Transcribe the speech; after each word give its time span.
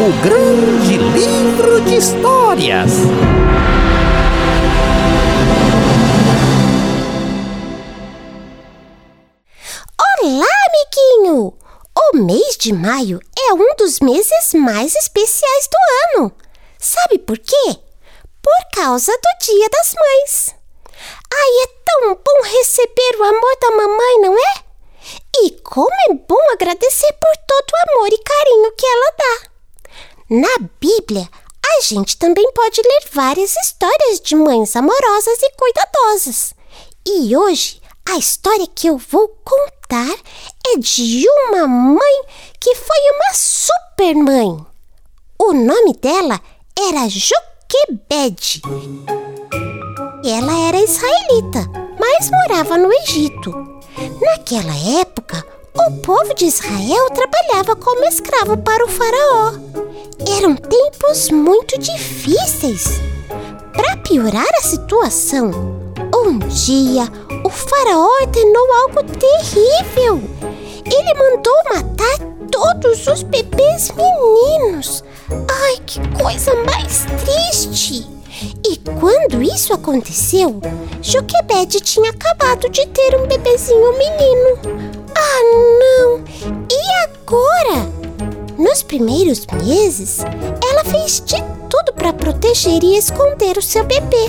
o 0.00 0.12
grande 0.22 0.96
livro 0.96 1.80
de 1.80 1.96
histórias. 1.96 2.92
Olá, 10.22 10.46
amiguinho! 10.68 11.58
O 12.12 12.16
mês 12.16 12.56
de 12.56 12.72
maio 12.72 13.18
é 13.36 13.52
um 13.54 13.74
dos 13.76 13.98
meses 13.98 14.54
mais 14.54 14.94
especiais 14.94 15.68
do 15.68 16.20
ano. 16.20 16.32
Sabe 16.78 17.18
por 17.18 17.36
quê? 17.36 17.76
Por 18.40 18.80
causa 18.80 19.10
do 19.10 19.46
Dia 19.46 19.68
das 19.68 19.94
Mães. 19.94 20.54
Ai, 21.34 21.64
é 21.64 21.66
tão 21.84 22.14
bom 22.14 22.42
receber 22.44 23.16
o 23.18 23.24
amor 23.24 23.56
da 23.60 23.70
mamãe, 23.72 24.20
não 24.20 24.34
é? 24.38 24.62
E 25.42 25.50
como 25.60 25.90
é 26.08 26.14
bom 26.14 26.52
agradecer 26.52 27.12
por 27.14 27.36
todo 27.48 27.72
o 27.72 27.98
amor 27.98 28.08
e 28.12 28.18
carinho 28.18 28.72
que 28.76 28.86
ela 28.86 29.12
dá. 29.18 29.57
Na 30.30 30.58
Bíblia, 30.78 31.26
a 31.66 31.80
gente 31.80 32.18
também 32.18 32.52
pode 32.52 32.82
ler 32.82 33.08
várias 33.10 33.56
histórias 33.56 34.20
de 34.20 34.36
mães 34.36 34.76
amorosas 34.76 35.38
e 35.42 35.50
cuidadosas. 35.56 36.52
E 37.06 37.34
hoje, 37.34 37.80
a 38.06 38.18
história 38.18 38.66
que 38.66 38.88
eu 38.88 38.98
vou 38.98 39.28
contar 39.42 40.14
é 40.66 40.78
de 40.78 41.26
uma 41.26 41.66
mãe 41.66 42.22
que 42.60 42.74
foi 42.74 43.10
uma 43.14 43.32
super 43.32 44.14
mãe. 44.16 44.66
O 45.38 45.54
nome 45.54 45.94
dela 45.94 46.38
era 46.78 47.08
Joquebede. 47.08 48.60
Ela 50.26 50.68
era 50.68 50.76
israelita, 50.76 51.64
mas 51.98 52.30
morava 52.30 52.76
no 52.76 52.92
Egito. 52.92 53.50
Naquela 54.20 55.00
época, 55.00 55.42
o 55.74 56.02
povo 56.02 56.34
de 56.34 56.44
Israel 56.44 57.08
trabalhava 57.14 57.74
como 57.76 58.04
escravo 58.04 58.58
para 58.58 58.84
o 58.84 58.88
faraó. 58.88 59.77
Eram 60.36 60.54
tempos 60.56 61.30
muito 61.30 61.78
difíceis. 61.78 63.00
Para 63.72 63.96
piorar 63.98 64.48
a 64.58 64.62
situação, 64.62 65.50
um 66.14 66.38
dia 66.38 67.04
o 67.44 67.48
faraó 67.48 68.08
ordenou 68.20 68.72
algo 68.82 69.02
terrível. 69.04 70.20
Ele 70.84 71.14
mandou 71.14 71.54
matar 71.72 72.18
todos 72.50 73.06
os 73.06 73.22
bebês 73.22 73.90
meninos. 73.92 75.02
Ai, 75.30 75.76
que 75.86 76.00
coisa 76.20 76.54
mais 76.64 77.06
triste! 77.24 78.06
E 78.68 78.76
quando 79.00 79.42
isso 79.42 79.72
aconteceu, 79.72 80.60
Joquebede 81.02 81.80
tinha 81.80 82.10
acabado 82.10 82.68
de 82.68 82.86
ter 82.86 83.16
um 83.16 83.26
bebezinho 83.26 83.92
menino. 83.92 84.98
Ah, 85.16 85.42
não! 85.80 86.24
E 86.70 87.04
agora? 87.04 87.87
Nos 88.68 88.82
primeiros 88.82 89.46
meses, 89.64 90.18
ela 90.62 90.84
fez 90.84 91.22
de 91.24 91.36
tudo 91.70 91.90
para 91.94 92.12
proteger 92.12 92.84
e 92.84 92.98
esconder 92.98 93.56
o 93.56 93.62
seu 93.62 93.82
bebê. 93.82 94.28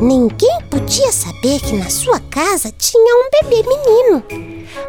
Ninguém 0.00 0.62
podia 0.70 1.12
saber 1.12 1.60
que 1.60 1.74
na 1.74 1.90
sua 1.90 2.18
casa 2.18 2.72
tinha 2.78 3.14
um 3.14 3.28
bebê 3.42 3.68
menino. 3.68 4.24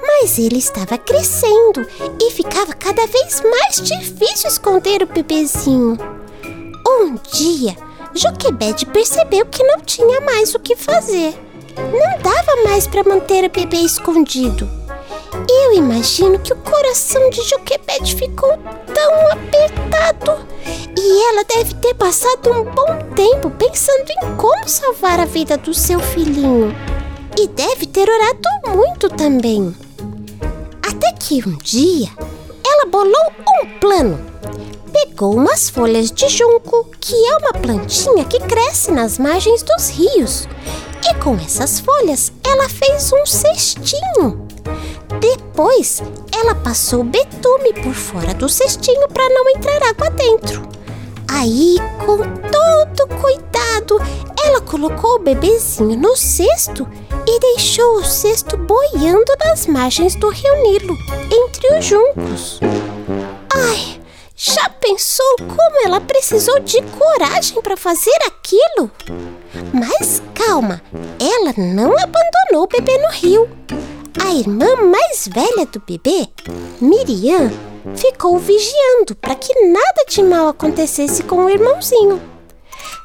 Mas 0.00 0.38
ele 0.38 0.58
estava 0.58 0.96
crescendo 0.96 1.84
e 2.22 2.30
ficava 2.30 2.72
cada 2.72 3.04
vez 3.08 3.42
mais 3.42 3.80
difícil 3.82 4.48
esconder 4.48 5.02
o 5.02 5.06
bebezinho. 5.06 5.98
Um 6.86 7.16
dia, 7.34 7.76
Joquebede 8.14 8.86
percebeu 8.86 9.46
que 9.46 9.64
não 9.64 9.80
tinha 9.80 10.20
mais 10.20 10.54
o 10.54 10.60
que 10.60 10.76
fazer. 10.76 11.34
Não 11.76 12.22
dava 12.22 12.62
mais 12.62 12.86
para 12.86 13.02
manter 13.02 13.42
o 13.44 13.50
bebê 13.50 13.78
escondido. 13.78 14.79
Eu 15.52 15.72
imagino 15.72 16.38
que 16.38 16.52
o 16.52 16.56
coração 16.56 17.28
de 17.28 17.42
Joquebede 17.42 18.14
ficou 18.14 18.56
tão 18.94 19.32
apertado. 19.32 20.46
E 20.96 21.24
ela 21.28 21.44
deve 21.44 21.74
ter 21.74 21.94
passado 21.94 22.52
um 22.52 22.64
bom 22.64 23.14
tempo 23.16 23.50
pensando 23.50 24.08
em 24.10 24.36
como 24.36 24.68
salvar 24.68 25.18
a 25.18 25.24
vida 25.24 25.56
do 25.56 25.74
seu 25.74 25.98
filhinho. 25.98 26.72
E 27.36 27.48
deve 27.48 27.86
ter 27.86 28.08
orado 28.08 28.76
muito 28.76 29.08
também. 29.08 29.74
Até 30.88 31.12
que 31.14 31.46
um 31.46 31.56
dia 31.58 32.08
ela 32.64 32.86
bolou 32.86 33.32
um 33.62 33.78
plano 33.80 34.30
pegou 34.90 35.34
umas 35.34 35.68
folhas 35.68 36.10
de 36.10 36.28
junco, 36.28 36.86
que 37.00 37.14
é 37.14 37.36
uma 37.36 37.52
plantinha 37.52 38.24
que 38.24 38.38
cresce 38.40 38.90
nas 38.90 39.18
margens 39.18 39.62
dos 39.62 39.88
rios, 39.88 40.48
e 41.08 41.14
com 41.22 41.36
essas 41.36 41.80
folhas 41.80 42.32
ela 42.44 42.68
fez 42.68 43.12
um 43.12 43.24
cestinho. 43.24 44.48
Depois, 45.20 46.02
ela 46.34 46.54
passou 46.54 47.04
betume 47.04 47.72
por 47.74 47.94
fora 47.94 48.32
do 48.32 48.48
cestinho 48.48 49.06
para 49.08 49.28
não 49.28 49.50
entrar 49.50 49.82
água 49.82 50.10
dentro. 50.10 50.66
Aí, 51.28 51.76
com 52.04 52.16
todo 52.50 53.20
cuidado, 53.20 53.98
ela 54.42 54.60
colocou 54.60 55.16
o 55.16 55.18
bebezinho 55.18 55.96
no 55.96 56.16
cesto 56.16 56.88
e 57.26 57.38
deixou 57.38 57.96
o 57.96 58.04
cesto 58.04 58.56
boiando 58.56 59.32
nas 59.44 59.66
margens 59.66 60.14
do 60.16 60.28
rio 60.28 60.62
Nilo, 60.62 60.96
entre 61.30 61.78
os 61.78 61.84
juncos. 61.84 62.60
Ai, 63.54 64.00
já 64.34 64.68
pensou 64.70 65.36
como 65.38 65.84
ela 65.84 66.00
precisou 66.00 66.58
de 66.60 66.80
coragem 66.82 67.60
para 67.60 67.76
fazer 67.76 68.18
aquilo? 68.26 68.90
Mas 69.72 70.22
calma, 70.34 70.82
ela 71.20 71.52
não 71.56 71.92
abandonou 71.92 72.64
o 72.64 72.66
bebê 72.66 72.96
no 72.98 73.10
rio. 73.10 73.48
A 74.18 74.32
irmã 74.32 74.66
mais 74.76 75.28
velha 75.28 75.66
do 75.66 75.80
bebê, 75.80 76.26
Miriam, 76.80 77.50
ficou 77.94 78.38
vigiando 78.38 79.14
para 79.14 79.36
que 79.36 79.52
nada 79.66 80.04
de 80.08 80.22
mal 80.22 80.48
acontecesse 80.48 81.22
com 81.22 81.44
o 81.44 81.50
irmãozinho. 81.50 82.20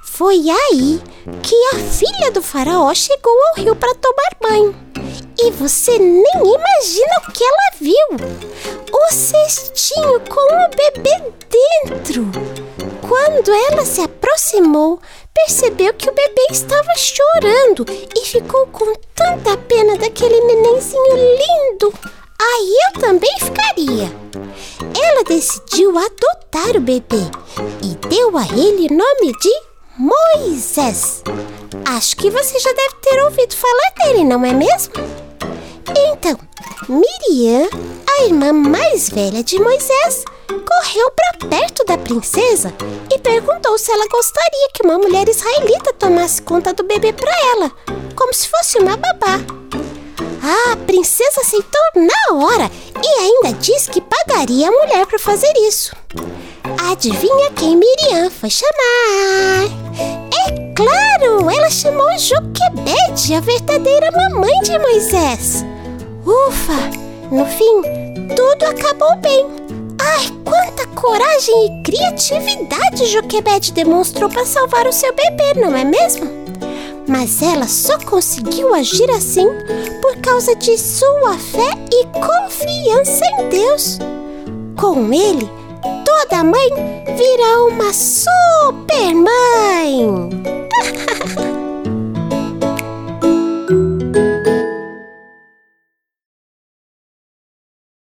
Foi 0.03 0.49
aí 0.49 1.01
que 1.43 1.55
a 1.73 1.75
filha 1.75 2.31
do 2.31 2.41
faraó 2.41 2.93
chegou 2.93 3.33
ao 3.49 3.63
rio 3.63 3.75
para 3.75 3.93
tomar 3.95 4.37
banho. 4.41 4.75
E 5.37 5.51
você 5.51 5.99
nem 5.99 6.23
imagina 6.35 7.21
o 7.27 7.31
que 7.31 7.43
ela 7.43 7.77
viu 7.79 8.07
o 8.91 9.11
cestinho 9.11 10.19
com 10.21 10.39
o 10.39 10.69
bebê 10.69 11.33
dentro. 11.49 12.31
Quando 13.07 13.51
ela 13.51 13.85
se 13.85 14.01
aproximou, 14.01 14.99
percebeu 15.35 15.93
que 15.93 16.09
o 16.09 16.13
bebê 16.13 16.47
estava 16.49 16.95
chorando 16.95 17.85
e 18.15 18.25
ficou 18.25 18.65
com 18.67 18.93
tanta 19.13 19.57
pena 19.57 19.97
daquele 19.97 20.39
nenenzinho 20.41 21.15
lindo. 21.15 21.93
Aí 22.39 22.75
eu 22.87 23.01
também 23.01 23.35
ficaria. 23.39 24.11
Ela 25.01 25.23
decidiu 25.23 25.97
adotar 25.97 26.77
o 26.77 26.81
bebê 26.81 27.29
e 27.83 27.95
deu 28.07 28.37
a 28.37 28.45
ele 28.47 28.89
nome 28.89 29.33
de 29.41 29.61
Moisés. 29.97 31.23
Acho 31.85 32.15
que 32.17 32.29
você 32.29 32.59
já 32.59 32.71
deve 32.73 32.95
ter 33.01 33.23
ouvido 33.23 33.55
falar 33.55 33.93
dele, 34.03 34.23
não 34.23 34.45
é 34.45 34.53
mesmo? 34.53 34.93
Então, 35.95 36.37
Miriam 36.89 37.69
a 38.07 38.23
irmã 38.23 38.53
mais 38.53 39.09
velha 39.09 39.43
de 39.43 39.59
Moisés 39.59 40.23
correu 40.59 41.11
para 41.11 41.49
perto 41.49 41.83
da 41.85 41.97
princesa 41.97 42.73
e 43.13 43.19
perguntou 43.19 43.77
se 43.77 43.91
ela 43.91 44.07
gostaria 44.07 44.69
que 44.73 44.83
uma 44.83 44.97
mulher 44.97 45.27
israelita 45.27 45.93
tomasse 45.93 46.41
conta 46.41 46.73
do 46.73 46.83
bebê 46.83 47.13
para 47.13 47.31
ela, 47.51 47.71
como 48.15 48.33
se 48.33 48.47
fosse 48.47 48.77
uma 48.77 48.97
babá. 48.97 49.39
A 50.41 50.75
princesa 50.85 51.41
aceitou 51.41 51.81
na 51.95 52.37
hora 52.37 52.71
e 53.03 53.07
ainda 53.07 53.57
disse 53.59 53.89
que 53.89 54.01
pagaria 54.01 54.67
a 54.67 54.71
mulher 54.71 55.05
para 55.05 55.17
fazer 55.17 55.51
isso. 55.67 55.95
Adivinha 56.91 57.51
quem 57.55 57.75
Miriam 57.75 58.29
foi 58.29 58.49
chamar? 58.49 59.65
É 60.47 60.73
claro, 60.75 61.49
ela 61.49 61.69
chamou 61.69 62.07
Joquebede, 62.17 63.33
a 63.33 63.39
verdadeira 63.39 64.11
mamãe 64.11 64.59
de 64.61 64.77
Moisés. 64.77 65.65
Ufa! 66.25 67.05
No 67.31 67.45
fim, 67.45 67.81
tudo 68.35 68.65
acabou 68.65 69.15
bem. 69.17 69.64
Ai, 69.99 70.27
quanta 70.43 70.87
coragem 70.87 71.65
e 71.65 71.83
criatividade 71.83 73.05
Joquebede 73.07 73.71
demonstrou 73.71 74.29
para 74.29 74.45
salvar 74.45 74.87
o 74.87 74.93
seu 74.93 75.13
bebê, 75.13 75.59
não 75.59 75.75
é 75.75 75.83
mesmo? 75.83 76.29
Mas 77.07 77.41
ela 77.41 77.67
só 77.67 77.97
conseguiu 77.99 78.73
agir 78.73 79.09
assim 79.11 79.47
por 80.01 80.17
causa 80.17 80.55
de 80.55 80.77
sua 80.77 81.37
fé 81.37 81.69
e 81.91 82.05
confiança 82.13 83.25
em 83.39 83.49
Deus. 83.49 83.99
Com 84.79 85.13
ele, 85.13 85.49
toda 86.03 86.43
mãe 86.43 86.69
vira 87.15 87.65
uma 87.69 87.93
super 87.93 89.13
mãe. 89.13 89.54